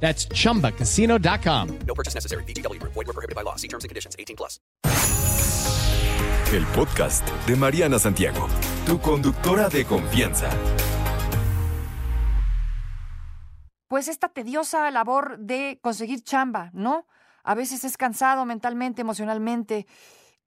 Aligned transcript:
That's 0.00 0.28
chumbacasino.com. 0.28 1.78
No 1.86 1.94
purchase 1.94 2.14
necessary. 2.14 2.44
BGW. 2.44 2.80
Void 2.82 2.94
were 2.94 3.12
prohibited 3.12 3.34
by 3.34 3.42
law. 3.42 3.56
See 3.56 3.68
terms 3.68 3.82
and 3.84 3.88
conditions. 3.88 4.14
18 4.18 4.36
plus. 4.36 4.60
El 6.52 6.64
podcast 6.66 7.26
de 7.48 7.56
Mariana 7.56 7.98
Santiago, 7.98 8.46
tu 8.86 9.00
conductora 9.00 9.68
de 9.68 9.84
confianza. 9.84 10.48
pues 13.88 14.08
esta 14.08 14.28
tediosa 14.28 14.90
labor 14.90 15.38
de 15.38 15.78
conseguir 15.82 16.22
chamba, 16.22 16.70
¿no? 16.72 17.06
A 17.44 17.54
veces 17.54 17.84
es 17.84 17.96
cansado 17.96 18.44
mentalmente, 18.44 19.00
emocionalmente. 19.02 19.86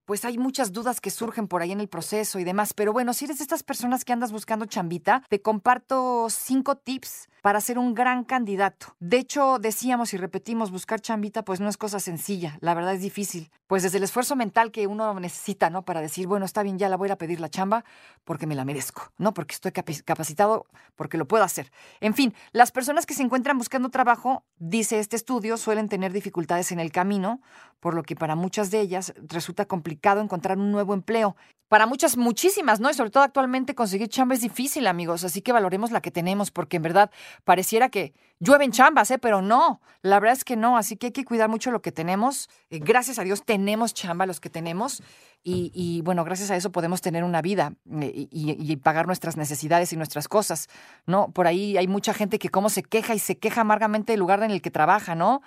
Pues 0.09 0.25
hay 0.25 0.39
muchas 0.39 0.73
dudas 0.73 1.01
que 1.01 1.11
surgen 1.11 1.47
por 1.47 1.61
ahí 1.61 1.71
en 1.71 1.81
el 1.81 1.87
proceso 1.87 2.39
y 2.39 2.43
demás. 2.43 2.73
Pero 2.73 2.91
bueno, 2.91 3.13
si 3.13 3.25
eres 3.25 3.37
de 3.37 3.43
estas 3.43 3.61
personas 3.61 4.03
que 4.03 4.11
andas 4.11 4.31
buscando 4.31 4.65
chambita, 4.65 5.21
te 5.29 5.39
comparto 5.39 6.25
cinco 6.31 6.77
tips 6.77 7.29
para 7.43 7.61
ser 7.61 7.77
un 7.77 7.93
gran 7.93 8.23
candidato. 8.23 8.95
De 8.99 9.17
hecho, 9.17 9.59
decíamos 9.59 10.13
y 10.13 10.17
repetimos, 10.17 10.71
buscar 10.71 10.99
chambita 10.99 11.45
pues 11.45 11.59
no 11.59 11.69
es 11.69 11.77
cosa 11.77 11.99
sencilla, 11.99 12.57
la 12.61 12.73
verdad 12.73 12.95
es 12.95 13.01
difícil. 13.01 13.51
Pues 13.67 13.83
desde 13.83 13.99
el 13.99 14.03
esfuerzo 14.03 14.35
mental 14.35 14.71
que 14.71 14.87
uno 14.87 15.13
necesita, 15.19 15.69
¿no? 15.69 15.85
Para 15.85 16.01
decir, 16.01 16.25
bueno, 16.25 16.43
está 16.43 16.63
bien, 16.63 16.79
ya 16.79 16.89
la 16.89 16.97
voy 16.97 17.11
a 17.11 17.17
pedir 17.17 17.39
la 17.39 17.49
chamba 17.49 17.85
porque 18.23 18.47
me 18.47 18.55
la 18.55 18.65
merezco, 18.65 19.11
¿no? 19.19 19.33
Porque 19.35 19.53
estoy 19.53 19.71
capacitado, 19.71 20.65
porque 20.95 21.19
lo 21.19 21.27
puedo 21.27 21.43
hacer. 21.43 21.71
En 22.01 22.15
fin, 22.15 22.33
las 22.51 22.71
personas 22.71 23.05
que 23.05 23.13
se 23.13 23.21
encuentran 23.21 23.59
buscando 23.59 23.89
trabajo, 23.89 24.43
dice 24.57 24.99
este 24.99 25.15
estudio, 25.15 25.57
suelen 25.57 25.87
tener 25.87 26.11
dificultades 26.13 26.71
en 26.71 26.79
el 26.79 26.91
camino, 26.91 27.41
por 27.79 27.93
lo 27.93 28.03
que 28.03 28.15
para 28.15 28.35
muchas 28.35 28.71
de 28.71 28.81
ellas 28.81 29.13
resulta 29.27 29.65
complicado 29.65 30.21
encontrar 30.21 30.57
un 30.57 30.71
nuevo 30.71 30.93
empleo. 30.93 31.35
Para 31.69 31.85
muchas, 31.85 32.17
muchísimas, 32.17 32.79
¿no? 32.79 32.89
Y 32.89 32.95
sobre 32.95 33.11
todo 33.11 33.21
actualmente 33.21 33.75
conseguir 33.75 34.09
chamba 34.09 34.33
es 34.33 34.41
difícil, 34.41 34.87
amigos. 34.87 35.23
Así 35.23 35.43
que 35.43 35.51
valoremos 35.51 35.91
la 35.91 36.01
que 36.01 36.09
tenemos, 36.09 36.49
porque 36.49 36.77
en 36.77 36.83
verdad 36.83 37.11
pareciera 37.43 37.89
que 37.89 38.11
llueven 38.39 38.71
chambas, 38.71 39.11
¿eh? 39.11 39.19
Pero 39.19 39.43
no, 39.43 39.79
la 40.01 40.19
verdad 40.19 40.35
es 40.35 40.43
que 40.43 40.55
no. 40.55 40.77
Así 40.77 40.97
que 40.97 41.07
hay 41.07 41.11
que 41.11 41.25
cuidar 41.25 41.47
mucho 41.47 41.69
lo 41.69 41.83
que 41.83 41.91
tenemos. 41.91 42.49
Eh, 42.71 42.79
gracias 42.79 43.19
a 43.19 43.23
Dios 43.23 43.43
tenemos 43.45 43.93
chamba 43.93 44.25
los 44.25 44.39
que 44.39 44.49
tenemos. 44.49 45.03
Y, 45.43 46.01
bueno, 46.03 46.25
gracias 46.25 46.51
a 46.51 46.55
eso 46.55 46.71
podemos 46.71 47.01
tener 47.01 47.23
una 47.23 47.41
vida 47.41 47.73
eh, 48.01 48.27
y, 48.31 48.75
pagar 48.77 49.05
nuestras 49.05 49.37
necesidades 49.37 49.93
y 49.93 49.95
nuestras 49.95 50.27
cosas, 50.27 50.67
¿no? 51.05 51.31
Por 51.31 51.47
ahí 51.47 51.77
hay 51.77 51.87
mucha 51.87 52.13
gente 52.13 52.39
que 52.39 52.49
cómo 52.49 52.69
se 52.69 52.83
queja 52.83 53.13
y 53.13 53.19
se 53.19 53.37
queja 53.37 53.61
amargamente 53.61 54.13
del 54.13 54.19
lugar 54.19 54.43
en 54.43 54.51
el 54.51 54.61
que 54.61 54.69
trabaja, 54.69 55.15
¿no? 55.15 55.41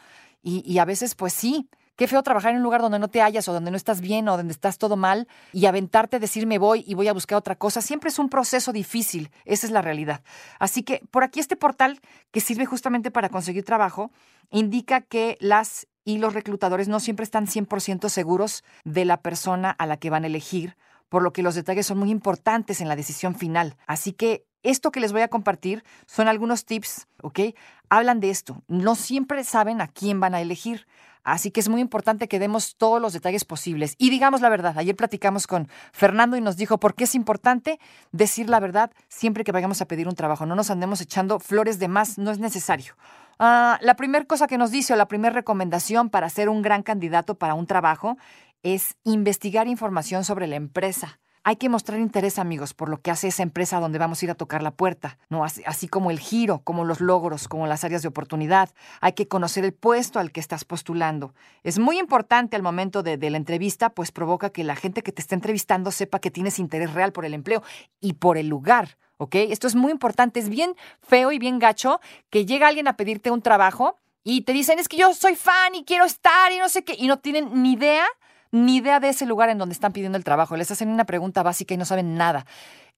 Y 0.45 0.79
a 0.79 0.85
veces, 0.85 1.15
pues 1.15 1.33
sí, 1.33 1.69
qué 2.03 2.09
feo 2.09 2.25
trabajar 2.25 2.51
en 2.51 2.57
un 2.57 2.65
lugar 2.65 2.81
donde 2.81 2.99
no 2.99 3.07
te 3.07 3.23
hallas 3.23 3.47
o 3.47 3.53
donde 3.53 3.71
no 3.71 3.77
estás 3.77 4.01
bien 4.01 4.29
o 4.29 4.37
donde 4.37 4.53
estás 4.53 4.77
todo 4.77 4.97
mal 4.97 5.29
y 5.53 5.67
aventarte, 5.67 6.19
decir 6.19 6.49
me 6.49 6.59
voy 6.59 6.83
y 6.85 6.95
voy 6.95 7.07
a 7.07 7.13
buscar 7.13 7.39
otra 7.39 7.55
cosa. 7.55 7.81
Siempre 7.81 8.11
es 8.11 8.19
un 8.19 8.29
proceso 8.29 8.73
difícil, 8.73 9.31
esa 9.45 9.69
es 9.69 9.73
la 9.73 9.83
realidad. 9.83 10.21
Así 10.59 10.83
que 10.83 11.01
por 11.13 11.23
aquí 11.23 11.39
este 11.39 11.55
portal 11.55 12.01
que 12.33 12.41
sirve 12.41 12.67
justamente 12.67 13.13
para 13.13 13.29
conseguir 13.29 13.65
trabajo 13.65 14.11
indica 14.51 15.01
que 15.01 15.39
las 15.39 15.87
y 16.05 16.19
los 16.19 16.35
reclutadores 16.35 16.89
no 16.89 16.99
siempre 16.99 17.23
están 17.23 17.47
100% 17.47 18.09
seguros 18.09 18.65
de 18.83 19.05
la 19.05 19.19
persona 19.19 19.71
a 19.71 19.87
la 19.87 19.97
que 19.97 20.11
van 20.11 20.25
a 20.25 20.27
elegir, 20.27 20.77
por 21.09 21.23
lo 21.23 21.33
que 21.33 21.45
los 21.45 21.55
detalles 21.55 21.87
son 21.87 21.99
muy 21.99 22.11
importantes 22.11 22.81
en 22.81 22.89
la 22.89 22.97
decisión 22.97 23.37
final. 23.37 23.77
Así 23.87 24.13
que 24.13 24.45
esto 24.65 24.91
que 24.91 24.99
les 24.99 25.13
voy 25.13 25.23
a 25.23 25.29
compartir 25.29 25.85
son 26.07 26.27
algunos 26.27 26.65
tips, 26.65 27.07
¿ok? 27.23 27.55
Hablan 27.89 28.19
de 28.19 28.31
esto. 28.31 28.63
No 28.67 28.97
siempre 28.97 29.45
saben 29.45 29.81
a 29.81 29.87
quién 29.87 30.19
van 30.19 30.35
a 30.35 30.41
elegir. 30.41 30.87
Así 31.25 31.51
que 31.51 31.61
es 31.61 31.69
muy 31.69 31.81
importante 31.81 32.29
que 32.29 32.39
demos 32.39 32.77
todos 32.77 33.01
los 33.01 33.13
detalles 33.13 33.45
posibles. 33.45 33.95
Y 33.99 34.11
digamos 34.11 34.41
la 34.41 34.49
verdad, 34.49 34.77
ayer 34.77 34.97
platicamos 34.97 35.47
con 35.47 35.69
Fernando 35.93 36.37
y 36.37 36.41
nos 36.41 36.57
dijo 36.57 36.79
por 36.79 36.95
qué 36.95 37.05
es 37.05 37.15
importante 37.15 37.79
decir 38.11 38.49
la 38.49 38.61
verdad 38.61 38.91
siempre 39.09 39.45
que 39.45 39.53
vayamos 39.53 39.81
a 39.81 39.87
pedir 39.87 40.09
un 40.09 40.15
trabajo. 40.15 40.47
No 40.47 40.57
nos 40.57 40.71
andemos 40.71 41.01
echando 41.01 41.39
flores 41.39 41.79
de 41.79 41.89
más, 41.89 42.19
no 42.19 42.31
es 42.31 42.39
necesario. 42.39 42.95
Ah, 43.39 43.79
la 43.81 43.97
primera 43.97 44.25
cosa 44.25 44.47
que 44.47 44.59
nos 44.59 44.71
dice 44.71 44.93
o 44.93 44.97
la 44.97 45.09
primera 45.09 45.35
recomendación 45.35 46.11
para 46.11 46.29
ser 46.29 46.49
un 46.49 46.63
gran 46.63 46.83
candidato 46.83 47.35
para 47.35 47.55
un 47.55 47.67
trabajo 47.67 48.17
es 48.63 48.97
investigar 49.05 49.69
información 49.69 50.25
sobre 50.25 50.47
la 50.47 50.57
empresa. 50.57 51.21
Hay 51.45 51.57
que 51.57 51.69
mostrar 51.69 51.99
interés, 51.99 52.39
amigos, 52.39 52.73
por 52.73 52.89
lo 52.89 53.01
que 53.01 53.11
hace 53.11 53.27
esa 53.27 53.43
empresa 53.43 53.81
donde 53.81 53.99
vamos 53.99 54.23
a 54.23 54.25
ir 54.25 54.31
a 54.31 54.37
tocar 54.37 54.63
la 54.63 54.71
puerta, 54.71 55.19
¿no? 55.29 55.45
Así, 55.45 55.89
como 55.89 56.13
el 56.13 56.21
giro, 56.21 56.61
como 56.63 56.85
los 56.85 57.01
logros, 57.01 57.49
como 57.49 57.67
las 57.67 57.83
áreas 57.83 58.03
de 58.03 58.09
oportunidad. 58.09 58.71
Hay 59.01 59.15
que 59.15 59.27
conocer 59.27 59.65
el 59.65 59.73
puesto 59.73 60.21
al 60.21 60.31
que 60.31 60.39
estás 60.39 60.65
postulando. 60.65 61.35
Es 61.65 61.81
muy 61.81 61.99
importante 61.99 62.55
al 62.55 62.63
momento 62.63 63.03
de, 63.03 63.17
de 63.17 63.31
la 63.31 63.39
entrevista, 63.39 63.91
pues 63.91 64.13
provoca 64.13 64.51
que 64.51 64.63
la 64.63 64.77
gente 64.77 65.03
que 65.03 65.11
te 65.11 65.21
está 65.21 65.35
entrevistando 65.35 65.91
sepa 65.91 66.21
que 66.21 66.31
tienes 66.31 66.61
interés 66.61 66.93
real 66.95 67.13
por 67.13 67.25
el 67.25 67.35
empleo 67.35 67.65
y 68.01 68.13
por 68.13 68.39
el 68.39 68.47
lugar, 68.47 68.97
¿ok? 69.17 69.35
Esto 69.35 69.67
es 69.67 69.75
muy 69.75 69.91
importante. 69.91 70.39
Es 70.39 70.49
bien 70.49 70.77
feo 71.03 71.33
y 71.33 71.41
bien 71.41 71.59
gacho 71.59 72.01
que 72.31 72.47
llega 72.47 72.69
alguien 72.69 72.87
a 72.87 72.97
pedirte 72.97 73.33
un 73.33 73.43
trabajo 73.43 73.99
y 74.23 74.43
te 74.43 74.53
dicen, 74.53 74.79
es 74.79 74.89
que 74.89 74.97
yo 74.97 75.13
soy 75.13 75.35
fan 75.35 75.75
y 75.75 75.85
quiero 75.85 76.05
estar 76.05 76.53
y 76.53 76.59
no 76.59 76.69
sé 76.69 76.85
qué, 76.85 76.95
y 76.97 77.09
no 77.09 77.19
tienen 77.19 77.63
ni 77.63 77.73
idea 77.73 78.07
ni 78.53 78.77
idea 78.77 79.01
de 79.01 79.09
ese 79.09 79.27
lugar 79.27 79.49
en 79.49 79.59
donde 79.59 79.73
están 79.73 79.93
pidiendo 79.93 80.17
el 80.17 80.25
trabajo. 80.25 80.57
Les 80.57 80.71
hacen 80.71 80.89
una 80.89 81.05
pregunta 81.05 81.43
básica 81.43 81.75
y 81.75 81.77
no 81.79 81.85
saben 81.85 82.17
nada. 82.17 82.47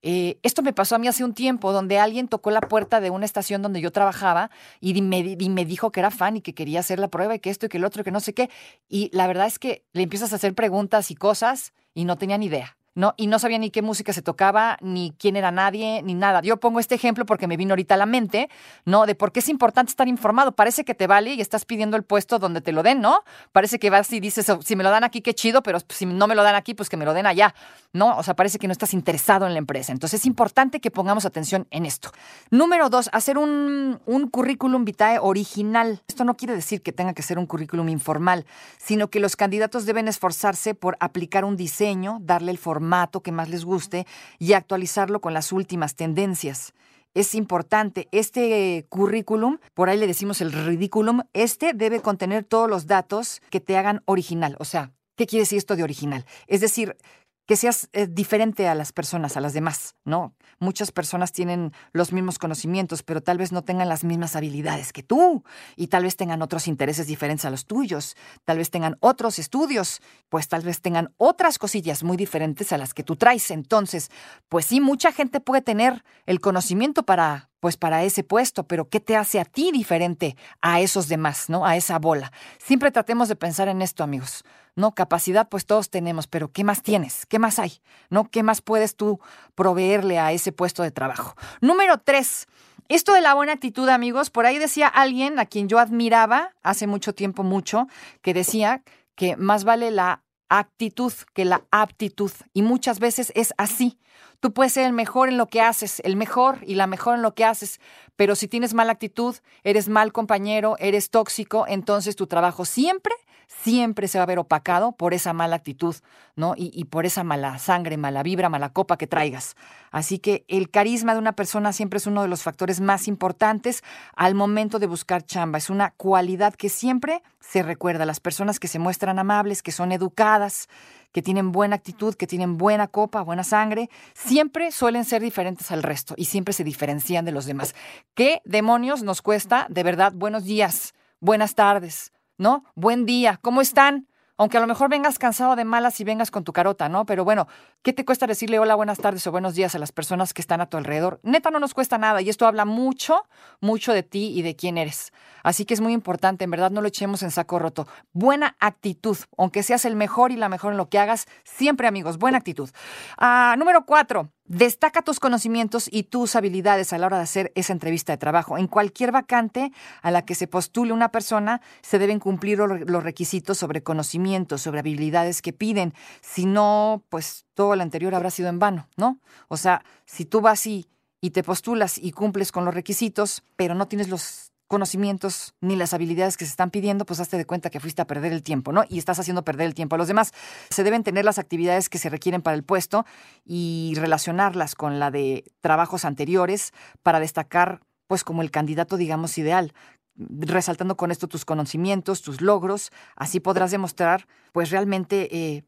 Eh, 0.01 0.37
esto 0.43 0.61
me 0.61 0.73
pasó 0.73 0.95
a 0.95 0.99
mí 0.99 1.07
hace 1.07 1.23
un 1.23 1.33
tiempo, 1.33 1.71
donde 1.71 1.97
alguien 1.97 2.27
tocó 2.27 2.51
la 2.51 2.61
puerta 2.61 2.99
de 2.99 3.09
una 3.09 3.25
estación 3.25 3.61
donde 3.61 3.81
yo 3.81 3.91
trabajaba 3.91 4.51
y 4.79 5.01
me, 5.01 5.19
y 5.19 5.49
me 5.49 5.65
dijo 5.65 5.91
que 5.91 6.01
era 6.01 6.11
fan 6.11 6.37
y 6.37 6.41
que 6.41 6.53
quería 6.53 6.81
hacer 6.81 6.99
la 6.99 7.07
prueba 7.07 7.33
y 7.33 7.39
que 7.39 7.49
esto 7.49 7.65
y 7.65 7.69
que 7.69 7.77
el 7.77 7.85
otro 7.85 8.01
y 8.01 8.03
que 8.03 8.11
no 8.11 8.19
sé 8.19 8.33
qué. 8.33 8.49
Y 8.87 9.09
la 9.13 9.25
verdad 9.25 9.47
es 9.47 9.57
que 9.57 9.83
le 9.93 10.03
empiezas 10.03 10.33
a 10.33 10.35
hacer 10.35 10.53
preguntas 10.53 11.09
y 11.09 11.15
cosas 11.15 11.73
y 11.93 12.05
no 12.05 12.17
tenía 12.17 12.37
ni 12.37 12.47
idea. 12.47 12.77
¿No? 12.95 13.13
Y 13.17 13.27
no 13.27 13.39
sabía 13.39 13.57
ni 13.59 13.69
qué 13.69 13.81
música 13.81 14.13
se 14.13 14.21
tocaba, 14.21 14.77
ni 14.81 15.13
quién 15.19 15.35
era 15.35 15.51
nadie, 15.51 16.01
ni 16.01 16.13
nada. 16.13 16.41
Yo 16.41 16.57
pongo 16.57 16.79
este 16.79 16.95
ejemplo 16.95 17.25
porque 17.25 17.45
me 17.45 17.57
vino 17.57 17.73
ahorita 17.73 17.95
a 17.95 17.97
la 17.97 18.05
mente, 18.05 18.49
¿no? 18.85 19.05
De 19.05 19.15
por 19.15 19.33
qué 19.33 19.41
es 19.41 19.49
importante 19.49 19.89
estar 19.89 20.07
informado. 20.07 20.53
Parece 20.53 20.85
que 20.85 20.95
te 20.95 21.05
vale 21.05 21.33
y 21.33 21.41
estás 21.41 21.65
pidiendo 21.65 21.97
el 21.97 22.03
puesto 22.03 22.39
donde 22.39 22.61
te 22.61 22.71
lo 22.71 22.83
den, 22.83 23.01
¿no? 23.01 23.23
Parece 23.51 23.79
que 23.79 23.89
vas 23.89 24.11
y 24.13 24.21
dices, 24.21 24.49
"Oh, 24.49 24.61
si 24.61 24.77
me 24.77 24.83
lo 24.83 24.89
dan 24.89 25.03
aquí, 25.03 25.21
qué 25.21 25.35
chido, 25.35 25.61
pero 25.61 25.79
si 25.89 26.05
no 26.05 26.25
me 26.27 26.35
lo 26.35 26.43
dan 26.43 26.55
aquí, 26.55 26.73
pues 26.73 26.87
que 26.87 26.95
me 26.95 27.03
lo 27.03 27.13
den 27.13 27.27
allá, 27.27 27.53
¿no? 27.91 28.17
O 28.17 28.23
sea, 28.23 28.33
parece 28.33 28.59
que 28.59 28.67
no 28.67 28.71
estás 28.71 28.93
interesado 28.93 29.45
en 29.45 29.53
la 29.53 29.59
empresa. 29.59 29.91
Entonces 29.91 30.21
es 30.21 30.25
importante 30.25 30.79
que 30.79 30.89
pongamos 30.89 31.25
atención 31.25 31.67
en 31.71 31.85
esto. 31.85 32.11
Número 32.49 32.89
dos, 32.89 33.09
hacer 33.11 33.37
un, 33.37 33.99
un 34.05 34.29
currículum 34.29 34.85
vitae 34.85 35.19
original. 35.19 36.01
Esto 36.07 36.23
no 36.23 36.37
quiere 36.37 36.55
decir 36.55 36.81
que 36.81 36.93
tenga 36.93 37.13
que 37.13 37.23
ser 37.23 37.39
un 37.39 37.45
currículum 37.45 37.89
informal, 37.89 38.45
sino 38.77 39.09
que 39.09 39.19
los 39.19 39.35
candidatos 39.35 39.85
deben 39.85 40.07
esforzarse 40.07 40.75
por 40.75 40.95
aplicar 41.01 41.43
un 41.43 41.57
diseño, 41.57 42.19
darle 42.21 42.51
el 42.51 42.57
formato 42.57 42.84
que 43.23 43.31
más 43.31 43.49
les 43.49 43.65
guste 43.65 44.05
y 44.39 44.53
actualizarlo 44.53 45.21
con 45.21 45.33
las 45.33 45.51
últimas 45.51 45.95
tendencias. 45.95 46.73
Es 47.13 47.33
importante, 47.33 48.07
este 48.11 48.85
currículum, 48.89 49.59
por 49.73 49.89
ahí 49.89 49.97
le 49.97 50.07
decimos 50.07 50.41
el 50.41 50.51
ridículum, 50.51 51.21
este 51.33 51.73
debe 51.73 52.01
contener 52.01 52.43
todos 52.43 52.69
los 52.69 52.87
datos 52.87 53.41
que 53.49 53.61
te 53.61 53.77
hagan 53.77 54.01
original. 54.05 54.57
O 54.59 54.65
sea, 54.65 54.91
¿qué 55.15 55.25
quiere 55.25 55.43
decir 55.43 55.57
esto 55.57 55.75
de 55.75 55.83
original? 55.83 56.25
Es 56.47 56.59
decir, 56.59 56.97
que 57.45 57.55
seas 57.55 57.89
eh, 57.93 58.07
diferente 58.09 58.67
a 58.67 58.75
las 58.75 58.91
personas, 58.91 59.37
a 59.37 59.41
las 59.41 59.53
demás, 59.53 59.95
¿no? 60.03 60.33
Muchas 60.59 60.91
personas 60.91 61.31
tienen 61.31 61.73
los 61.91 62.11
mismos 62.11 62.39
conocimientos, 62.39 63.03
pero 63.03 63.21
tal 63.21 63.37
vez 63.37 63.51
no 63.51 63.63
tengan 63.63 63.89
las 63.89 64.03
mismas 64.03 64.35
habilidades 64.35 64.93
que 64.93 65.03
tú, 65.03 65.43
y 65.75 65.87
tal 65.87 66.03
vez 66.03 66.15
tengan 66.15 66.41
otros 66.41 66.67
intereses 66.67 67.07
diferentes 67.07 67.45
a 67.45 67.49
los 67.49 67.65
tuyos, 67.65 68.15
tal 68.45 68.57
vez 68.57 68.71
tengan 68.71 68.97
otros 68.99 69.37
estudios, 69.37 70.01
pues 70.29 70.47
tal 70.47 70.63
vez 70.63 70.81
tengan 70.81 71.13
otras 71.17 71.59
cosillas 71.59 72.03
muy 72.03 72.17
diferentes 72.17 72.71
a 72.71 72.77
las 72.77 72.93
que 72.93 73.03
tú 73.03 73.15
traes. 73.15 73.51
Entonces, 73.51 74.09
pues 74.49 74.65
sí, 74.65 74.81
mucha 74.81 75.11
gente 75.11 75.39
puede 75.39 75.61
tener 75.61 76.03
el 76.25 76.39
conocimiento 76.39 77.03
para 77.03 77.49
pues 77.65 77.77
para 77.77 78.03
ese 78.03 78.23
puesto, 78.23 78.67
pero 78.67 78.89
¿qué 78.89 78.99
te 78.99 79.15
hace 79.15 79.39
a 79.39 79.43
ti 79.43 79.71
diferente 79.71 80.37
a 80.61 80.81
esos 80.81 81.07
demás, 81.07 81.49
¿no? 81.49 81.65
A 81.65 81.75
esa 81.75 81.97
bola. 81.97 82.31
Siempre 82.59 82.91
tratemos 82.91 83.27
de 83.27 83.35
pensar 83.35 83.69
en 83.69 83.81
esto, 83.81 84.03
amigos. 84.03 84.43
No, 84.75 84.91
capacidad 84.91 85.49
pues 85.49 85.65
todos 85.65 85.89
tenemos, 85.89 86.27
pero 86.27 86.51
¿qué 86.51 86.63
más 86.63 86.83
tienes? 86.83 87.25
¿Qué 87.25 87.39
más 87.39 87.57
hay? 87.57 87.81
¿No? 88.11 88.29
¿Qué 88.29 88.43
más 88.43 88.61
puedes 88.61 88.95
tú 88.95 89.19
proveerle 89.55 90.19
a 90.19 90.31
ese 90.31 90.51
puesto 90.51 90.83
de 90.83 90.91
trabajo? 90.91 91.33
Número 91.59 91.97
tres. 91.97 92.45
Esto 92.87 93.13
de 93.13 93.21
la 93.21 93.33
buena 93.33 93.53
actitud, 93.53 93.89
amigos, 93.89 94.29
por 94.29 94.45
ahí 94.45 94.59
decía 94.59 94.85
alguien 94.87 95.39
a 95.39 95.47
quien 95.47 95.67
yo 95.67 95.79
admiraba 95.79 96.51
hace 96.61 96.85
mucho 96.85 97.15
tiempo, 97.15 97.41
mucho, 97.41 97.87
que 98.21 98.35
decía 98.35 98.83
que 99.15 99.37
más 99.37 99.63
vale 99.63 99.89
la 99.89 100.21
actitud 100.49 101.11
que 101.33 101.45
la 101.45 101.63
aptitud. 101.71 102.31
Y 102.53 102.61
muchas 102.61 102.99
veces 102.99 103.31
es 103.33 103.55
así. 103.57 103.97
Tú 104.45 104.53
puedes 104.53 104.73
ser 104.73 104.85
el 104.85 104.93
mejor 104.93 105.27
en 105.29 105.37
lo 105.37 105.47
que 105.47 105.59
haces, 105.59 106.03
el 106.05 106.15
mejor 106.15 106.59
y 106.61 106.75
la 106.75 106.85
mejor 106.85 107.15
en 107.15 107.23
lo 107.23 107.33
que 107.33 107.43
haces, 107.43 107.81
pero 108.15 108.35
si 108.35 108.47
tienes 108.47 108.75
mala 108.75 108.91
actitud, 108.91 109.35
eres 109.63 109.89
mal 109.89 110.13
compañero, 110.13 110.75
eres 110.77 111.09
tóxico, 111.09 111.65
entonces 111.67 112.15
tu 112.15 112.27
trabajo 112.27 112.63
siempre 112.63 113.15
siempre 113.47 114.07
se 114.07 114.17
va 114.17 114.23
a 114.23 114.27
ver 114.27 114.39
opacado 114.39 114.91
por 114.91 115.13
esa 115.13 115.33
mala 115.33 115.55
actitud, 115.55 115.95
¿no? 116.35 116.53
Y, 116.57 116.85
por 116.85 117.05
esa 117.05 117.23
mala 117.23 117.57
sangre, 117.57 117.97
mala 117.97 118.23
vibra, 118.23 118.49
mala 118.49 118.69
copa 118.69 118.97
que 118.97 119.07
traigas. 119.07 119.55
Así 119.91 120.19
que 120.19 120.45
el 120.47 120.69
carisma 120.69 121.13
de 121.13 121.19
una 121.19 121.33
persona 121.33 121.73
siempre 121.73 121.97
es 121.97 122.07
uno 122.07 122.21
de 122.21 122.27
los 122.27 122.43
factores 122.43 122.81
más 122.81 123.07
importantes 123.07 123.83
al 124.15 124.35
momento 124.35 124.79
de 124.79 124.87
buscar 124.87 125.23
chamba. 125.23 125.57
Es 125.57 125.69
una 125.69 125.91
cualidad 125.91 126.53
que 126.53 126.69
siempre 126.69 127.21
se 127.39 127.63
recuerda. 127.63 128.05
Las 128.05 128.19
personas 128.19 128.59
que 128.59 128.67
se 128.67 128.79
muestran 128.79 129.19
amables, 129.19 129.63
que 129.63 129.71
son 129.71 129.91
educadas, 129.91 130.67
que 131.15 131.21
tienen 131.21 131.53
buena 131.53 131.77
actitud, 131.77 132.13
que 132.13 132.27
tienen 132.27 132.57
buena 132.57 132.89
copa, 132.89 133.21
buena 133.21 133.45
sangre, 133.45 133.89
siempre 134.13 134.69
suelen 134.73 135.05
ser 135.05 135.21
diferentes 135.21 135.71
al 135.71 135.81
resto 135.81 136.13
y 136.17 136.25
siempre 136.25 136.53
se 136.53 136.65
diferencian 136.65 137.23
de 137.23 137.31
los 137.31 137.45
demás. 137.45 137.73
¿Qué 138.15 138.41
demonios 138.43 139.01
nos 139.01 139.21
cuesta 139.21 139.65
de 139.69 139.83
verdad 139.83 140.11
buenos 140.13 140.43
días, 140.43 140.93
buenas 141.21 141.55
tardes, 141.55 142.11
¿no? 142.37 142.65
Buen 142.75 143.05
día, 143.05 143.39
¿cómo 143.41 143.61
están? 143.61 144.09
Aunque 144.37 144.57
a 144.57 144.59
lo 144.59 144.67
mejor 144.67 144.89
vengas 144.89 145.17
cansado 145.17 145.55
de 145.55 145.63
malas 145.63 145.99
y 146.01 146.03
vengas 146.03 146.29
con 146.29 146.43
tu 146.43 146.51
carota, 146.51 146.89
¿no? 146.89 147.05
Pero 147.05 147.23
bueno, 147.23 147.47
¿qué 147.83 147.93
te 147.93 148.03
cuesta 148.03 148.27
decirle 148.27 148.59
hola, 148.59 148.75
buenas 148.75 148.97
tardes 148.97 149.25
o 149.27 149.31
buenos 149.31 149.55
días 149.55 149.75
a 149.75 149.79
las 149.79 149.93
personas 149.93 150.33
que 150.33 150.41
están 150.41 150.59
a 150.59 150.65
tu 150.65 150.75
alrededor? 150.75 151.21
Neta, 151.23 151.51
no 151.51 151.59
nos 151.59 151.73
cuesta 151.73 151.97
nada 151.97 152.21
y 152.21 152.29
esto 152.29 152.45
habla 152.45 152.65
mucho, 152.65 153.23
mucho 153.61 153.93
de 153.93 154.03
ti 154.03 154.33
y 154.35 154.41
de 154.41 154.57
quién 154.57 154.77
eres. 154.77 155.13
Así 155.41 155.63
que 155.63 155.73
es 155.73 155.79
muy 155.79 155.93
importante, 155.93 156.43
en 156.43 156.51
verdad, 156.51 156.69
no 156.69 156.81
lo 156.81 156.89
echemos 156.89 157.23
en 157.23 157.31
saco 157.31 157.59
roto. 157.59 157.87
Buena 158.11 158.57
actitud, 158.59 159.17
aunque 159.37 159.63
seas 159.63 159.85
el 159.85 159.95
mejor 159.95 160.33
y 160.33 160.35
la 160.35 160.49
mejor 160.49 160.73
en 160.73 160.77
lo 160.77 160.89
que 160.89 160.99
hagas, 160.99 161.27
siempre 161.45 161.87
amigos, 161.87 162.17
buena 162.17 162.37
actitud. 162.37 162.69
Ah, 163.17 163.55
número 163.57 163.85
cuatro, 163.85 164.31
Destaca 164.47 165.01
tus 165.01 165.19
conocimientos 165.19 165.89
y 165.91 166.03
tus 166.03 166.35
habilidades 166.35 166.93
a 166.93 166.99
la 166.99 167.07
hora 167.07 167.17
de 167.17 167.23
hacer 167.23 167.51
esa 167.55 167.73
entrevista 167.73 168.13
de 168.13 168.19
trabajo. 168.19 168.59
En 168.59 168.67
cualquier 168.67 169.11
vacante 169.11 169.71
a 170.03 170.11
la 170.11 170.23
que 170.23 170.35
se 170.35 170.45
postule 170.45 170.93
una 170.93 171.09
persona, 171.09 171.61
se 171.81 171.97
deben 171.97 172.19
cumplir 172.19 172.59
los 172.59 173.03
requisitos 173.03 173.57
sobre 173.57 173.81
conocimientos, 173.81 174.61
sobre 174.61 174.81
habilidades 174.81 175.41
que 175.41 175.51
piden. 175.51 175.95
Si 176.21 176.45
no, 176.45 177.03
pues 177.09 177.45
todo 177.55 177.75
lo 177.75 177.81
anterior 177.81 178.13
habrá 178.13 178.29
sido 178.29 178.49
en 178.49 178.59
vano, 178.59 178.87
¿no? 178.97 179.19
O 179.47 179.57
sea, 179.57 179.83
si 180.05 180.25
tú 180.25 180.41
vas 180.41 180.67
y, 180.67 180.87
te 181.33 181.41
postulas 181.41 181.97
y 181.97 182.11
cumples 182.11 182.51
con 182.51 182.65
los 182.65 182.75
requisitos, 182.75 183.41
pero 183.55 183.73
no 183.73 183.87
tienes 183.87 184.09
los 184.09 184.51
conocimientos 184.67 185.53
ni 185.61 185.75
las 185.75 185.93
habilidades 185.93 186.37
que 186.37 186.45
se 186.45 186.51
están 186.51 186.71
pidiendo, 186.71 187.05
pues 187.05 187.19
hazte 187.19 187.37
de 187.37 187.45
cuenta 187.45 187.69
que 187.69 187.79
fuiste 187.79 188.01
a 188.01 188.07
perder 188.07 188.33
el 188.33 188.43
tiempo, 188.43 188.71
¿no? 188.71 188.83
Y 188.89 188.97
estás 188.97 189.19
haciendo 189.19 189.43
perder 189.43 189.67
el 189.67 189.73
tiempo 189.73 189.95
a 189.95 189.97
los 189.97 190.07
demás. 190.07 190.31
Se 190.69 190.83
deben 190.83 191.03
tener 191.03 191.25
las 191.25 191.39
actividades 191.39 191.89
que 191.89 191.97
se 191.97 192.09
requieren 192.09 192.41
para 192.41 192.55
el 192.55 192.63
puesto 192.63 193.05
y 193.43 193.93
relacionarlas 193.97 194.75
con 194.75 194.99
la 194.99 195.11
de 195.11 195.45
trabajos 195.61 196.05
anteriores 196.05 196.73
para 197.03 197.19
destacar, 197.19 197.81
pues, 198.07 198.23
como 198.23 198.41
el 198.41 198.51
candidato, 198.51 198.97
digamos, 198.97 199.37
ideal 199.37 199.73
resaltando 200.17 200.95
con 200.95 201.11
esto 201.11 201.27
tus 201.27 201.45
conocimientos, 201.45 202.21
tus 202.21 202.41
logros, 202.41 202.91
así 203.15 203.39
podrás 203.39 203.71
demostrar, 203.71 204.27
pues 204.53 204.71
realmente 204.71 205.27
eh, 205.35 205.65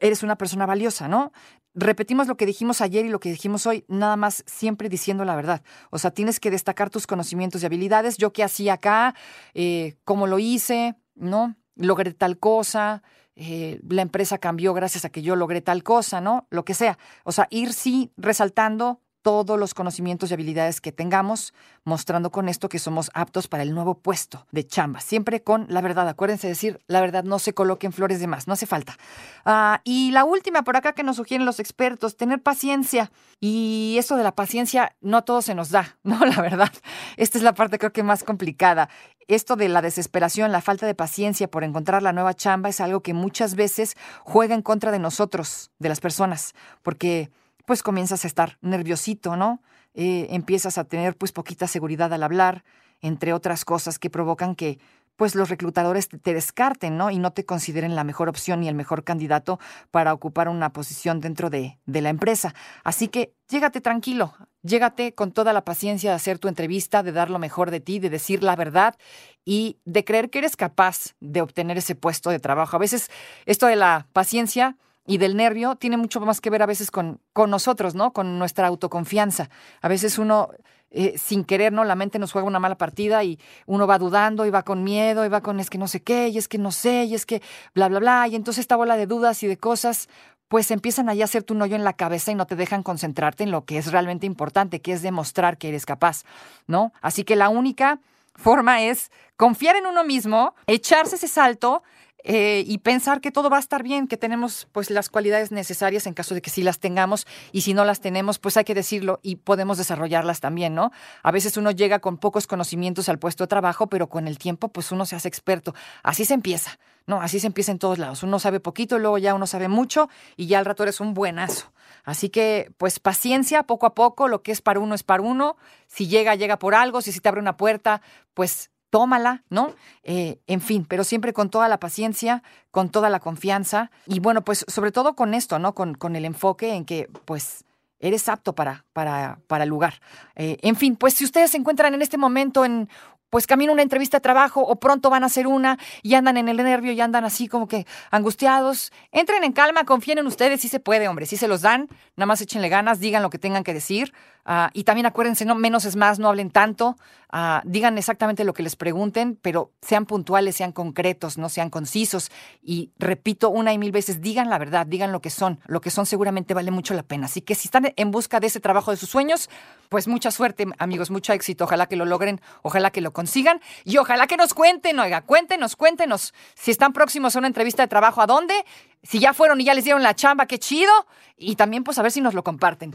eres 0.00 0.22
una 0.22 0.36
persona 0.36 0.66
valiosa, 0.66 1.08
¿no? 1.08 1.32
repetimos 1.78 2.26
lo 2.26 2.36
que 2.36 2.46
dijimos 2.46 2.80
ayer 2.80 3.06
y 3.06 3.08
lo 3.08 3.20
que 3.20 3.30
dijimos 3.30 3.66
hoy, 3.66 3.84
nada 3.88 4.16
más 4.16 4.42
siempre 4.46 4.88
diciendo 4.88 5.24
la 5.24 5.36
verdad. 5.36 5.62
O 5.90 5.98
sea, 5.98 6.10
tienes 6.10 6.40
que 6.40 6.50
destacar 6.50 6.90
tus 6.90 7.06
conocimientos 7.06 7.62
y 7.62 7.66
habilidades. 7.66 8.16
Yo 8.16 8.32
qué 8.32 8.42
hacía 8.42 8.74
acá, 8.74 9.14
eh, 9.54 9.96
cómo 10.04 10.26
lo 10.26 10.38
hice, 10.38 10.96
¿no? 11.14 11.56
Logré 11.76 12.12
tal 12.12 12.38
cosa, 12.38 13.02
eh, 13.36 13.80
la 13.88 14.02
empresa 14.02 14.38
cambió 14.38 14.74
gracias 14.74 15.04
a 15.04 15.10
que 15.10 15.22
yo 15.22 15.36
logré 15.36 15.60
tal 15.60 15.82
cosa, 15.82 16.20
¿no? 16.20 16.46
Lo 16.50 16.64
que 16.64 16.74
sea. 16.74 16.98
O 17.24 17.32
sea, 17.32 17.46
ir 17.50 17.72
sí 17.72 18.12
resaltando 18.16 19.00
todos 19.28 19.60
los 19.60 19.74
conocimientos 19.74 20.30
y 20.30 20.32
habilidades 20.32 20.80
que 20.80 20.90
tengamos, 20.90 21.52
mostrando 21.84 22.30
con 22.30 22.48
esto 22.48 22.70
que 22.70 22.78
somos 22.78 23.10
aptos 23.12 23.46
para 23.46 23.62
el 23.62 23.74
nuevo 23.74 23.98
puesto 23.98 24.46
de 24.52 24.66
chamba. 24.66 25.00
Siempre 25.00 25.42
con 25.42 25.66
la 25.68 25.82
verdad. 25.82 26.08
Acuérdense 26.08 26.46
de 26.46 26.54
decir 26.54 26.80
la 26.86 27.02
verdad, 27.02 27.24
no 27.24 27.38
se 27.38 27.52
coloquen 27.52 27.92
flores 27.92 28.20
de 28.20 28.26
más, 28.26 28.46
no 28.46 28.54
hace 28.54 28.64
falta. 28.64 28.96
Ah, 29.44 29.82
y 29.84 30.12
la 30.12 30.24
última 30.24 30.62
por 30.62 30.78
acá 30.78 30.94
que 30.94 31.02
nos 31.02 31.16
sugieren 31.16 31.44
los 31.44 31.60
expertos, 31.60 32.16
tener 32.16 32.42
paciencia. 32.42 33.12
Y 33.38 33.96
eso 33.98 34.16
de 34.16 34.22
la 34.22 34.34
paciencia 34.34 34.96
no 35.02 35.18
a 35.18 35.22
todos 35.26 35.44
se 35.44 35.54
nos 35.54 35.68
da, 35.68 35.98
¿no? 36.04 36.24
La 36.24 36.40
verdad. 36.40 36.72
Esta 37.18 37.36
es 37.36 37.44
la 37.44 37.52
parte 37.52 37.78
creo 37.78 37.92
que 37.92 38.02
más 38.02 38.24
complicada. 38.24 38.88
Esto 39.26 39.56
de 39.56 39.68
la 39.68 39.82
desesperación, 39.82 40.52
la 40.52 40.62
falta 40.62 40.86
de 40.86 40.94
paciencia 40.94 41.50
por 41.50 41.64
encontrar 41.64 42.02
la 42.02 42.14
nueva 42.14 42.32
chamba 42.32 42.70
es 42.70 42.80
algo 42.80 43.02
que 43.02 43.12
muchas 43.12 43.56
veces 43.56 43.94
juega 44.24 44.54
en 44.54 44.62
contra 44.62 44.90
de 44.90 44.98
nosotros, 44.98 45.70
de 45.78 45.90
las 45.90 46.00
personas, 46.00 46.54
porque 46.82 47.30
pues 47.68 47.82
comienzas 47.82 48.24
a 48.24 48.28
estar 48.28 48.56
nerviosito, 48.62 49.36
¿no? 49.36 49.60
Eh, 49.92 50.28
empiezas 50.30 50.78
a 50.78 50.84
tener 50.84 51.18
pues 51.18 51.32
poquita 51.32 51.66
seguridad 51.66 52.10
al 52.14 52.22
hablar, 52.22 52.64
entre 53.02 53.34
otras 53.34 53.66
cosas 53.66 53.98
que 53.98 54.08
provocan 54.08 54.54
que 54.54 54.78
pues 55.16 55.34
los 55.34 55.50
reclutadores 55.50 56.08
te, 56.08 56.32
descarten, 56.32 56.96
¿no? 56.96 57.10
Y 57.10 57.18
no 57.18 57.34
te 57.34 57.44
consideren 57.44 57.94
la 57.94 58.04
mejor 58.04 58.30
opción 58.30 58.64
y 58.64 58.68
el 58.68 58.74
mejor 58.74 59.04
candidato 59.04 59.60
para 59.90 60.14
ocupar 60.14 60.48
una 60.48 60.72
posición 60.72 61.20
dentro 61.20 61.50
de, 61.50 61.78
de 61.84 62.00
la 62.00 62.08
empresa. 62.08 62.54
Así 62.84 63.08
que 63.08 63.34
llégate 63.50 63.82
tranquilo, 63.82 64.32
llégate 64.62 65.14
con 65.14 65.32
toda 65.32 65.52
la 65.52 65.62
paciencia 65.62 66.08
de 66.08 66.16
hacer 66.16 66.38
tu 66.38 66.48
entrevista, 66.48 67.02
de 67.02 67.12
dar 67.12 67.28
lo 67.28 67.38
mejor 67.38 67.70
de 67.70 67.80
ti, 67.80 67.98
de 67.98 68.08
decir 68.08 68.42
la 68.42 68.56
verdad 68.56 68.96
y 69.44 69.76
de 69.84 70.06
creer 70.06 70.30
que 70.30 70.38
eres 70.38 70.56
capaz 70.56 71.16
de 71.20 71.42
obtener 71.42 71.76
ese 71.76 71.94
puesto 71.94 72.30
de 72.30 72.38
trabajo. 72.38 72.76
A 72.76 72.80
veces 72.80 73.10
esto 73.44 73.66
de 73.66 73.76
la 73.76 74.06
paciencia 74.14 74.78
y 75.08 75.16
del 75.16 75.36
nervio 75.36 75.74
tiene 75.74 75.96
mucho 75.96 76.20
más 76.20 76.40
que 76.42 76.50
ver 76.50 76.62
a 76.62 76.66
veces 76.66 76.90
con, 76.90 77.18
con 77.32 77.48
nosotros, 77.48 77.94
¿no? 77.94 78.12
Con 78.12 78.38
nuestra 78.38 78.66
autoconfianza. 78.66 79.48
A 79.80 79.88
veces 79.88 80.18
uno, 80.18 80.50
eh, 80.90 81.16
sin 81.16 81.44
querer, 81.44 81.72
¿no? 81.72 81.82
La 81.84 81.94
mente 81.94 82.18
nos 82.18 82.30
juega 82.30 82.46
una 82.46 82.58
mala 82.58 82.76
partida 82.76 83.24
y 83.24 83.40
uno 83.64 83.86
va 83.86 83.96
dudando 83.96 84.44
y 84.44 84.50
va 84.50 84.64
con 84.64 84.84
miedo 84.84 85.24
y 85.24 85.30
va 85.30 85.40
con 85.40 85.60
es 85.60 85.70
que 85.70 85.78
no 85.78 85.88
sé 85.88 86.02
qué 86.02 86.28
y 86.28 86.36
es 86.36 86.46
que 86.46 86.58
no 86.58 86.72
sé 86.72 87.04
y 87.04 87.14
es 87.14 87.24
que 87.24 87.40
bla, 87.74 87.88
bla, 87.88 88.00
bla. 88.00 88.28
Y 88.28 88.36
entonces 88.36 88.60
esta 88.60 88.76
bola 88.76 88.98
de 88.98 89.06
dudas 89.06 89.42
y 89.42 89.46
de 89.46 89.56
cosas, 89.56 90.10
pues 90.48 90.70
empiezan 90.70 91.08
ahí 91.08 91.22
a 91.22 91.24
hacerte 91.24 91.54
un 91.54 91.62
hoyo 91.62 91.74
en 91.74 91.84
la 91.84 91.94
cabeza 91.94 92.30
y 92.30 92.34
no 92.34 92.46
te 92.46 92.54
dejan 92.54 92.82
concentrarte 92.82 93.44
en 93.44 93.50
lo 93.50 93.64
que 93.64 93.78
es 93.78 93.90
realmente 93.90 94.26
importante, 94.26 94.82
que 94.82 94.92
es 94.92 95.00
demostrar 95.00 95.56
que 95.56 95.70
eres 95.70 95.86
capaz, 95.86 96.24
¿no? 96.66 96.92
Así 97.00 97.24
que 97.24 97.34
la 97.34 97.48
única 97.48 97.98
forma 98.34 98.82
es 98.82 99.10
confiar 99.36 99.76
en 99.76 99.86
uno 99.86 100.04
mismo, 100.04 100.54
echarse 100.66 101.16
ese 101.16 101.28
salto 101.28 101.82
eh, 102.24 102.64
y 102.66 102.78
pensar 102.78 103.20
que 103.20 103.30
todo 103.30 103.48
va 103.48 103.58
a 103.58 103.60
estar 103.60 103.82
bien, 103.82 104.08
que 104.08 104.16
tenemos 104.16 104.66
pues 104.72 104.90
las 104.90 105.08
cualidades 105.08 105.52
necesarias 105.52 106.06
en 106.06 106.14
caso 106.14 106.34
de 106.34 106.42
que 106.42 106.50
sí 106.50 106.62
las 106.62 106.80
tengamos 106.80 107.26
y 107.52 107.60
si 107.60 107.74
no 107.74 107.84
las 107.84 108.00
tenemos, 108.00 108.38
pues 108.38 108.56
hay 108.56 108.64
que 108.64 108.74
decirlo 108.74 109.20
y 109.22 109.36
podemos 109.36 109.78
desarrollarlas 109.78 110.40
también, 110.40 110.74
¿no? 110.74 110.90
A 111.22 111.30
veces 111.30 111.56
uno 111.56 111.70
llega 111.70 112.00
con 112.00 112.18
pocos 112.18 112.46
conocimientos 112.46 113.08
al 113.08 113.18
puesto 113.18 113.44
de 113.44 113.48
trabajo, 113.48 113.86
pero 113.86 114.08
con 114.08 114.26
el 114.26 114.38
tiempo 114.38 114.68
pues 114.68 114.90
uno 114.90 115.06
se 115.06 115.16
hace 115.16 115.28
experto. 115.28 115.74
Así 116.02 116.24
se 116.24 116.34
empieza, 116.34 116.78
¿no? 117.06 117.20
Así 117.20 117.38
se 117.38 117.46
empieza 117.46 117.72
en 117.72 117.78
todos 117.78 117.98
lados. 117.98 118.22
Uno 118.22 118.38
sabe 118.38 118.58
poquito, 118.58 118.98
luego 118.98 119.18
ya 119.18 119.34
uno 119.34 119.46
sabe 119.46 119.68
mucho 119.68 120.08
y 120.36 120.46
ya 120.46 120.58
al 120.58 120.64
rato 120.64 120.82
eres 120.82 121.00
un 121.00 121.14
buenazo. 121.14 121.72
Así 122.04 122.30
que, 122.30 122.72
pues 122.78 123.00
paciencia, 123.00 123.62
poco 123.62 123.86
a 123.86 123.94
poco, 123.94 124.28
lo 124.28 124.42
que 124.42 124.52
es 124.52 124.60
para 124.60 124.80
uno 124.80 124.94
es 124.94 125.02
para 125.02 125.22
uno. 125.22 125.56
Si 125.86 126.08
llega, 126.08 126.34
llega 126.34 126.58
por 126.58 126.74
algo. 126.74 127.00
Si 127.00 127.12
se 127.12 127.20
te 127.20 127.28
abre 127.28 127.40
una 127.40 127.56
puerta, 127.56 128.02
pues 128.34 128.70
tómala, 128.90 129.44
¿no? 129.50 129.74
Eh, 130.02 130.40
en 130.46 130.60
fin, 130.60 130.86
pero 130.88 131.04
siempre 131.04 131.32
con 131.32 131.50
toda 131.50 131.68
la 131.68 131.78
paciencia, 131.78 132.42
con 132.70 132.90
toda 132.90 133.10
la 133.10 133.20
confianza 133.20 133.90
y 134.06 134.20
bueno, 134.20 134.42
pues 134.42 134.64
sobre 134.68 134.92
todo 134.92 135.14
con 135.14 135.34
esto, 135.34 135.58
¿no? 135.58 135.74
Con, 135.74 135.94
con 135.94 136.16
el 136.16 136.24
enfoque 136.24 136.74
en 136.74 136.84
que, 136.84 137.08
pues, 137.24 137.64
eres 138.00 138.28
apto 138.28 138.54
para, 138.54 138.84
para, 138.92 139.40
para 139.46 139.64
el 139.64 139.70
lugar. 139.70 140.00
Eh, 140.36 140.56
en 140.62 140.76
fin, 140.76 140.96
pues 140.96 141.14
si 141.14 141.24
ustedes 141.24 141.50
se 141.50 141.56
encuentran 141.56 141.94
en 141.94 142.02
este 142.02 142.16
momento 142.16 142.64
en 142.64 142.88
pues 143.30 143.46
camino 143.46 143.72
una 143.72 143.82
entrevista 143.82 144.18
de 144.18 144.22
trabajo 144.22 144.62
o 144.62 144.76
pronto 144.76 145.10
van 145.10 145.22
a 145.22 145.26
hacer 145.26 145.46
una 145.46 145.78
y 146.02 146.14
andan 146.14 146.36
en 146.36 146.48
el 146.48 146.56
nervio 146.56 146.92
y 146.92 147.00
andan 147.00 147.24
así 147.24 147.46
como 147.48 147.68
que 147.68 147.86
angustiados. 148.10 148.90
Entren 149.12 149.44
en 149.44 149.52
calma, 149.52 149.84
confíen 149.84 150.18
en 150.18 150.26
ustedes, 150.26 150.60
sí 150.60 150.68
se 150.68 150.80
puede, 150.80 151.08
hombre, 151.08 151.26
sí 151.26 151.36
se 151.36 151.48
los 151.48 151.60
dan, 151.60 151.88
nada 152.16 152.26
más 152.26 152.40
échenle 152.40 152.68
ganas, 152.68 153.00
digan 153.00 153.22
lo 153.22 153.30
que 153.30 153.38
tengan 153.38 153.64
que 153.64 153.74
decir. 153.74 154.14
Ah, 154.44 154.70
y 154.72 154.84
también 154.84 155.04
acuérdense, 155.04 155.44
no, 155.44 155.54
menos 155.54 155.84
es 155.84 155.94
más, 155.94 156.18
no 156.18 156.28
hablen 156.28 156.50
tanto, 156.50 156.96
ah, 157.30 157.60
digan 157.66 157.98
exactamente 157.98 158.44
lo 158.44 158.54
que 158.54 158.62
les 158.62 158.76
pregunten, 158.76 159.38
pero 159.42 159.72
sean 159.82 160.06
puntuales, 160.06 160.56
sean 160.56 160.72
concretos, 160.72 161.36
no 161.36 161.50
sean 161.50 161.68
concisos. 161.68 162.30
Y 162.62 162.90
repito 162.98 163.50
una 163.50 163.74
y 163.74 163.78
mil 163.78 163.92
veces, 163.92 164.22
digan 164.22 164.48
la 164.48 164.56
verdad, 164.56 164.86
digan 164.86 165.12
lo 165.12 165.20
que 165.20 165.28
son. 165.28 165.60
Lo 165.66 165.82
que 165.82 165.90
son 165.90 166.06
seguramente 166.06 166.54
vale 166.54 166.70
mucho 166.70 166.94
la 166.94 167.02
pena. 167.02 167.26
Así 167.26 167.42
que 167.42 167.54
si 167.54 167.68
están 167.68 167.92
en 167.94 168.10
busca 168.10 168.40
de 168.40 168.46
ese 168.46 168.58
trabajo 168.58 168.90
de 168.90 168.96
sus 168.96 169.10
sueños, 169.10 169.50
pues 169.90 170.08
mucha 170.08 170.30
suerte, 170.30 170.66
amigos, 170.78 171.10
mucho 171.10 171.32
éxito. 171.34 171.64
Ojalá 171.64 171.86
que 171.86 171.96
lo 171.96 172.06
logren, 172.06 172.40
ojalá 172.62 172.90
que 172.90 173.02
lo 173.02 173.12
consigan 173.12 173.60
y 173.84 173.98
ojalá 173.98 174.26
que 174.26 174.38
nos 174.38 174.54
cuenten, 174.54 174.98
oiga, 174.98 175.20
cuéntenos, 175.22 175.76
cuéntenos 175.76 176.32
si 176.54 176.70
están 176.70 176.94
próximos 176.94 177.36
a 177.36 177.40
una 177.40 177.48
entrevista 177.48 177.82
de 177.82 177.88
trabajo, 177.88 178.22
¿a 178.22 178.26
dónde? 178.26 178.64
Si 179.02 179.18
ya 179.18 179.34
fueron 179.34 179.60
y 179.60 179.64
ya 179.64 179.74
les 179.74 179.84
dieron 179.84 180.02
la 180.02 180.14
chamba, 180.14 180.46
qué 180.46 180.58
chido. 180.58 180.92
Y 181.36 181.56
también 181.56 181.84
pues 181.84 181.98
a 181.98 182.02
ver 182.02 182.12
si 182.12 182.20
nos 182.20 182.34
lo 182.34 182.42
comparten. 182.42 182.94